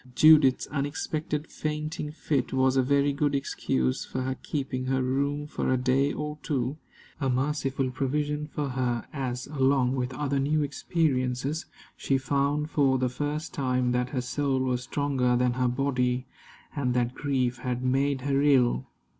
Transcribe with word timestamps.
Judith's 0.15 0.65
unexpected 0.71 1.45
fainting 1.45 2.11
fit 2.11 2.51
was 2.53 2.75
a 2.75 2.81
very 2.81 3.13
good 3.13 3.35
excuse 3.35 4.03
for 4.03 4.21
her 4.21 4.33
keeping 4.33 4.85
her 4.85 5.03
room 5.03 5.45
for 5.45 5.71
a 5.71 5.77
day 5.77 6.11
or 6.11 6.39
two 6.41 6.77
a 7.19 7.29
merciful 7.29 7.91
provision 7.91 8.47
for 8.47 8.69
her, 8.69 9.05
as, 9.13 9.45
along 9.45 9.93
with 9.93 10.11
other 10.15 10.39
new 10.39 10.63
experiences, 10.63 11.67
she 11.95 12.17
found 12.17 12.71
for 12.71 12.97
the 12.97 13.09
first 13.09 13.53
time 13.53 13.91
that 13.91 14.09
her 14.09 14.21
soul 14.21 14.61
was 14.61 14.81
stronger 14.81 15.35
than 15.35 15.53
her 15.53 15.67
body, 15.67 16.25
and 16.75 16.95
that 16.95 17.13
grief 17.13 17.59
had 17.59 17.83
made 17.83 18.21
her 18.21 18.41
ill. 18.41 18.87